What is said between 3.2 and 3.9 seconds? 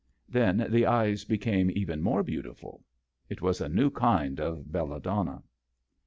It was a